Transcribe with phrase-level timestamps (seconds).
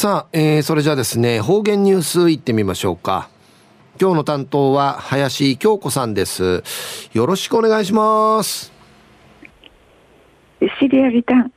[0.00, 3.28] さあ、えー、それじゃあですね、方言ニュースいってみましょうか。
[4.00, 6.62] 今日の担当は林京子さんです。
[7.14, 8.72] よろしくお願いします。
[10.78, 11.52] シリアビタン、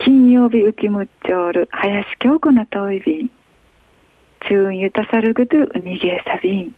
[0.00, 3.30] 金曜日浮きむっちょる林京子の遠い便。
[4.46, 6.76] 中ゆたさるぐとにげさびん。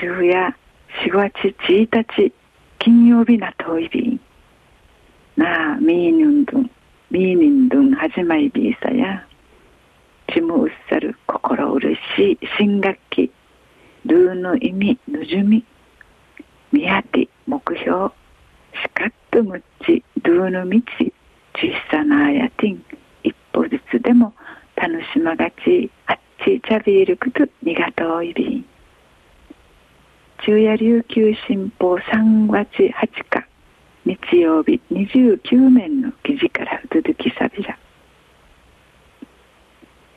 [0.00, 0.56] 昼夜
[1.04, 1.34] 4月
[1.68, 2.32] 1日
[2.78, 4.18] 金曜日な遠い便。
[5.36, 6.70] なあ、みーぬんどん、
[7.16, 9.26] みーにんどん始まいびいさや。
[10.34, 13.32] ちむうっさる心うるしい新学期。
[14.04, 15.64] ルーの意味、ぬじゅみ。
[16.72, 17.80] みやて目標。
[17.80, 20.82] しかっとむっち、ルーの道。
[21.54, 22.84] 小さなあやてん。
[23.22, 24.34] 一歩ずつでも
[24.74, 28.64] 楽しまがち、あっちちゃびるくとにがといびん。
[30.40, 33.45] 昼夜琉球新報3月8日
[34.06, 37.76] 日曜日29面の記事から続きさびら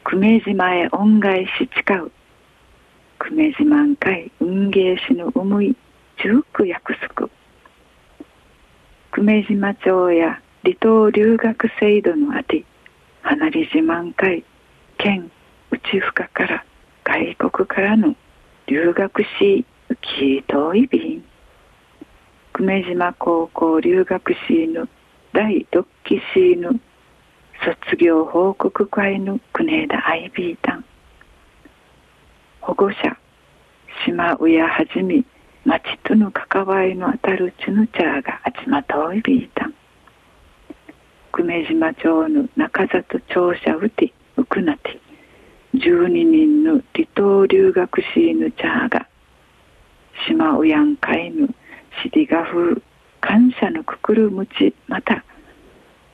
[0.03, 2.11] 久米島へ恩返し誓う。
[3.17, 5.75] 久米島ん会運芸師の思い
[6.23, 7.29] 十九約束。
[9.11, 12.63] 久米島町や離島留学制度のあて
[13.23, 14.43] 離れ島ん会
[14.99, 15.31] 県
[15.71, 16.63] 内深から
[17.03, 18.15] 外国からの
[18.67, 19.65] 留学し
[20.01, 21.08] き遠い便。
[22.59, 24.89] 久米島高校留学シーヌ
[25.31, 26.81] 第6期シーヌ
[27.63, 30.85] 卒業報告会の国枝アイビータン
[32.59, 33.17] 保護者
[34.05, 35.23] 島親はじめ
[35.63, 39.73] 町との関わりのあたるチヌチャーが集まといビータン
[41.31, 44.99] 久米島町の中里庁舎うてうくなて
[45.75, 49.07] 12人の離島留学シーヌチャーが
[50.27, 50.97] 島うやん
[51.89, 52.81] かいぬしりがふ
[53.21, 55.23] 感謝のくくるむちまた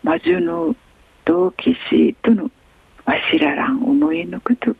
[0.04, 0.76] 魔女の
[1.26, 2.52] 同期しとの
[3.06, 4.76] わしららん思いぬくと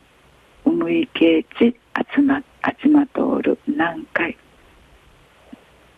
[0.64, 1.76] 思いけち
[2.14, 2.42] 集ま
[2.82, 4.36] 集まとおる何回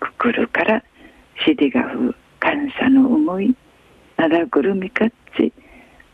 [0.01, 0.85] くくるから
[1.45, 3.55] しりがふ感謝の思い
[4.17, 5.53] なだぐるみかっち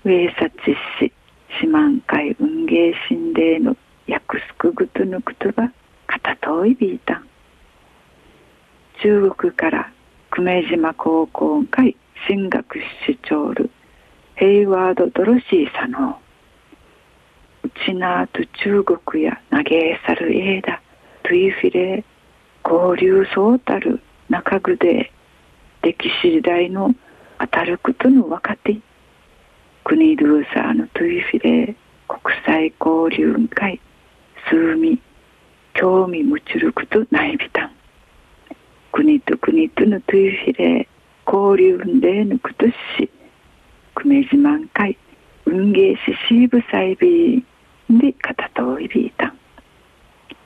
[0.05, 1.13] 上さちし
[1.61, 3.77] 四万回運芸神霊の
[4.09, 5.73] 訳すくぐとぬくとば
[6.07, 7.34] 片遠いビータン。
[9.05, 9.93] 中国から
[10.31, 11.95] 久米島高校会
[12.27, 13.71] 進学しちょる
[14.35, 16.19] ヘイワード・ドロシーサノ
[17.65, 20.81] ウチナーと中国や投げ去るエーダ
[21.23, 22.05] トゥイフィレ
[22.65, 24.01] 交流そうたる
[24.31, 25.13] 中具で
[25.83, 26.95] 歴史時代の
[27.39, 28.79] 当たることの若手
[29.85, 31.77] 国ルーサーのトゥイフィレ
[32.09, 33.79] 国際交流会
[34.49, 34.99] 数味
[35.75, 37.84] 興味むちるくとないびたん。
[38.95, 40.89] 国と国とのトゥイフィレ
[41.27, 43.11] 交流んでぬくとし
[43.97, 44.97] 久米島んかい
[45.47, 47.43] 運芸しシーブサイビー
[47.89, 49.35] で片といびいた。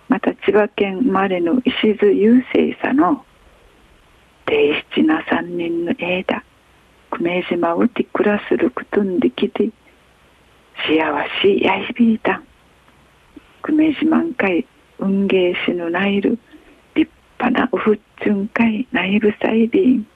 [0.09, 3.22] また千葉県生まれの石津雄生さの
[4.47, 6.42] 定七な三人の枝
[7.10, 9.69] 久米島をて暮らすることんできて
[10.86, 10.97] 幸
[11.42, 12.38] しやいびいた。
[12.38, 12.44] ん
[13.60, 14.66] 久米島んかい
[14.98, 16.38] 運芸師のなおふ
[17.94, 20.06] っちゅんかい内部サイビン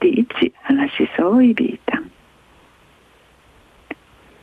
[0.00, 2.10] で一話しそういびいたん。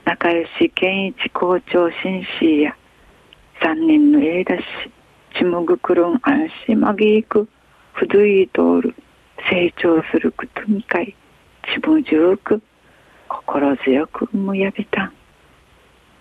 [0.04, 2.76] 仲良し健一校長紳士や
[3.62, 4.64] 三人のえだし
[5.38, 7.48] ちむぐくるん安心まぎいく
[7.94, 8.96] ふどい通る
[9.50, 11.16] 成長するくとみかい
[11.74, 12.62] ちむじゅうく
[13.28, 15.14] 心強くむやびたん。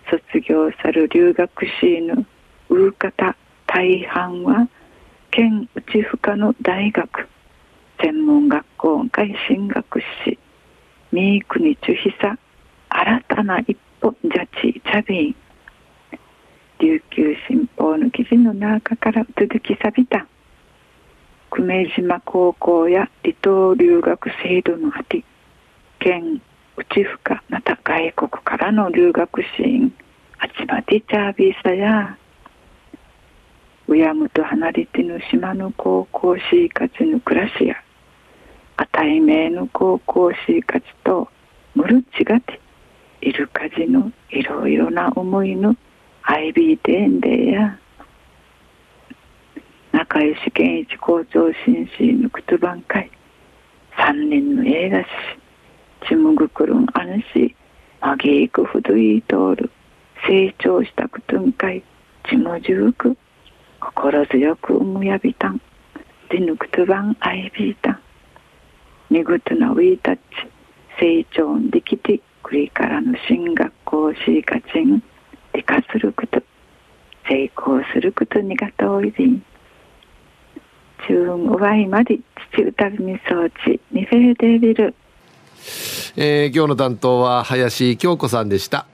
[0.09, 2.25] 卒業さる留学しぬ
[2.69, 3.35] ううかた
[3.67, 4.67] 大半は
[5.35, 7.27] 県内深の大学
[8.01, 10.39] 専門学校外進学し
[11.11, 12.37] 三国中久
[12.87, 15.35] 新たな一歩ジャチチャビン
[16.79, 20.25] 琉球新報の記事の中から続きさびた
[21.51, 25.21] 久米島高校や離島留学制度のあて
[25.99, 26.41] 県
[26.77, 29.93] 内深また外国からの留学シーン
[30.39, 32.17] あちまちチャービーサや
[33.87, 37.75] 親むと離れての島の高校生活の暮らしや
[38.77, 41.29] あたいめの高校生活と
[41.75, 42.59] むるちがて
[43.21, 45.75] いるかじのいろいろな思いの
[46.23, 47.79] アイビーテンデや
[49.91, 53.11] 仲良し健一校長紳士のくとばんかい
[53.97, 55.07] 三人の映画し
[56.07, 57.55] ちむぐくるんあんし
[58.01, 59.71] まげいくふどい通る
[60.27, 61.83] 成長したくとんかい
[62.27, 63.15] ちもじゅうく
[63.85, 65.61] 心強くむやびたん。
[66.29, 67.99] でぬくとばんあいびいたん。
[69.09, 70.21] にぐとなウィータッチ
[70.99, 75.03] 成長できてくりからの進学校しいかちん。
[75.53, 76.41] 理解すること
[77.27, 79.41] 成功することにが遠いり
[81.07, 82.19] 中うわいまで
[82.53, 84.95] 父歌びみ装置にフェーデービル。
[86.17, 88.87] えー、今日の担当は林京子さんでした。